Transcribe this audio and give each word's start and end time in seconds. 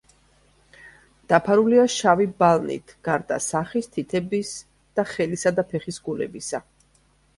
დაფარულია 1.33 1.83
შავი 1.97 2.25
ბალნით, 2.43 2.95
გარდა 3.09 3.39
სახის, 3.51 3.91
თითების 3.99 4.55
და 5.01 5.07
ხელისა 5.15 5.55
და 5.61 5.67
ფეხის 5.75 6.01
გულებისა. 6.09 6.67